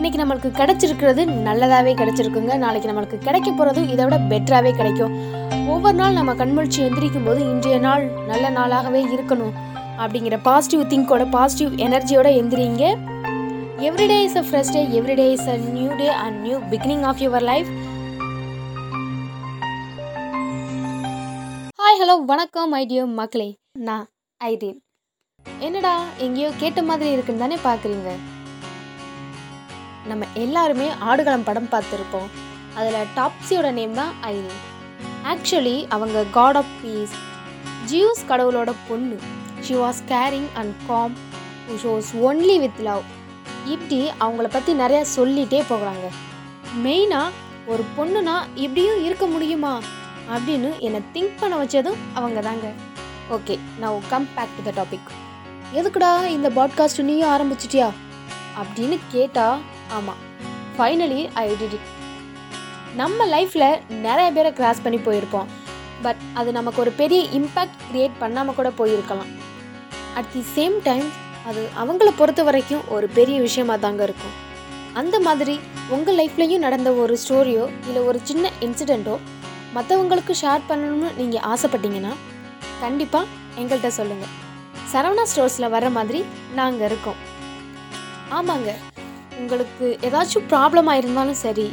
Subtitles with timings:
[0.00, 2.52] இன்னைக்கு நம்மளுக்கு கிடைச்சிருக்கிறது நல்லதாகவே கிடைச்சிருக்குங்க.
[2.62, 5.12] நாளைக்கு நம்மளுக்கு கிடைக்க போகிறது இதை விட பெட்டராகவே கிடைக்கும்.
[5.72, 9.52] ஒவ்வொரு நாள் நம்ம கண்முழிச்சு எந்திரிக்கும் போது இன்றைய நாள் நல்ல நாளாகவே இருக்கணும்.
[10.02, 12.84] அப்படிங்கிற பாசிட்டிவ் திங்கோட பாசிட்டிவ் எனர்ஜியோட எந்திரிங்க.
[13.88, 17.46] Everyday is a fresh day everyday is a new day and new beginning of your
[17.50, 17.70] life
[21.82, 23.50] hi hello வணக்கம் ஐடியோ மக்களே.
[23.88, 24.06] நான்
[24.40, 24.80] ஐரீன்
[25.68, 25.94] என்னடா
[26.26, 28.10] எங்கேயோ கேட்ட மாதிரி இருக்குன்னு தானே பார்க்குறீங்க
[30.06, 32.30] நம்ம எல்லாருமே ஆடுகளம் படம் பார்த்துருப்போம்.
[32.74, 34.58] அதில் டாப்ஸியோட நேம் தான் ஐரீன்.
[35.24, 37.12] ஆக்சுவலி அவங்க காட் ஆஃப் பீஸ்
[37.90, 39.20] ஜியூஸ் கடவுளோட பொண்ணு.
[39.60, 41.12] She was caring and calm
[41.68, 43.02] who shows only with love
[43.66, 46.08] இப்படி அவங்கள பற்றி நிறையா சொல்லிகிட்டே போகிறாங்க.
[46.84, 47.30] மெயினாக
[47.66, 49.80] ஒரு பொண்ணுனா இப்படியும் இருக்க முடியுமா?
[50.36, 52.72] அப்படின்னு என்னை திங்க் பண்ண வச்சதும் அவங்க தாங்க
[53.30, 55.08] ஓகே நான் come back to the topic
[55.74, 57.90] எதுக்குடா இந்த பாட்காஸ்ட் நீயும் ஆரம்பிச்சிட்டியா?
[58.62, 59.60] அப்படின்னு கேட்டால்
[59.98, 60.20] ஆமாம்
[60.76, 61.88] ஃபைனலி ஐ டிட் இட்
[63.00, 63.70] நம்ம லைஃப்பில்
[64.06, 65.48] நிறைய பேரை கிராஸ் பண்ணி போயிருப்போம்.
[66.04, 69.30] பட் அது நமக்கு ஒரு பெரிய இம்பேக்ட் க்ரியேட் பண்ணாமல் கூட போயிருக்கலாம்.
[70.18, 71.08] அட் தி சேம் டைம்
[71.48, 74.34] அது அவங்கள பொறுத்த வரைக்கும் ஒரு பெரிய விஷயமா தாங்க இருக்கும்.
[75.00, 75.54] அந்த மாதிரி
[75.96, 79.16] உங்கள் லைஃப்லேயும் நடந்த ஒரு ஸ்டோரியோ இல்லை ஒரு சின்ன இன்சிடெண்ட்டோ
[79.76, 82.12] மற்றவங்களுக்கு ஷேர் பண்ணணும்னு நீங்கள் ஆசைப்பட்டீங்கன்னா
[82.84, 83.26] கண்டிப்பாக
[83.62, 84.34] எங்கள்கிட்ட சொல்லுங்கள்
[84.92, 86.20] சரவணா ஸ்டோர்ஸில் வர மாதிரி
[86.60, 87.20] நாங்கள் இருக்கோம்.
[88.38, 88.70] ஆமாங்க.
[89.40, 91.68] உங்களுக்கு ஏதாச்சும் ப்ராப்ளமாக இருந்தாலும் சரி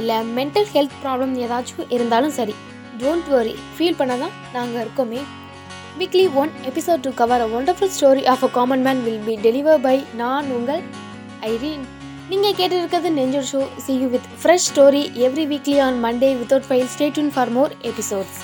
[0.00, 2.54] இல்லை மென்டல் ஹெல்த் ப்ராப்ளம் ஏதாச்சும் இருந்தாலும் சரி
[3.02, 5.20] டோன்ட் வரி ஃபீல் பண்ண தான் நாங்கள் இருக்கோமே.
[6.00, 9.80] Weekly one episode to cover a wonderful story of a common man will be deliver
[9.86, 10.82] by நான் உங்கள்
[11.52, 11.84] ஐரீன்.
[12.30, 16.90] நீங்கள் கேட்டிருக்கிறது நெஞ்சூர் show see you with fresh story every weekly on Monday without fail
[16.96, 18.38] stay tuned for more episodes